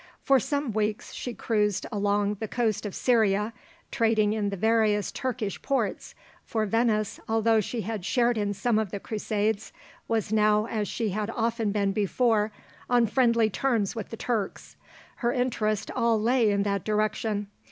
For 0.23 0.39
some 0.39 0.71
weeks 0.71 1.13
she 1.13 1.35
cruised 1.35 1.85
along 1.91 2.33
the 2.39 2.47
coast 2.47 2.87
of 2.87 2.95
Syria, 2.95 3.53
trading 3.91 4.33
in 4.33 4.49
the 4.49 4.57
various 4.57 5.11
Turkish 5.11 5.61
ports, 5.61 6.15
for 6.43 6.65
Venice, 6.65 7.19
although 7.29 7.61
she 7.61 7.81
had 7.81 8.03
shared 8.03 8.35
in 8.35 8.55
some 8.55 8.79
of 8.79 8.89
the 8.89 8.99
crusades, 8.99 9.71
was 10.07 10.33
now, 10.33 10.65
as 10.65 10.87
she 10.87 11.09
had 11.09 11.29
often 11.29 11.71
been 11.71 11.91
before, 11.91 12.51
on 12.89 13.05
friendly 13.05 13.51
terms 13.51 13.95
with 13.95 14.09
the 14.09 14.17
Turks. 14.17 14.75
Her 15.17 15.31
interests 15.33 15.91
all 15.95 16.19
lay 16.19 16.49
in 16.49 16.63
that 16.63 16.83
direction. 16.83 17.45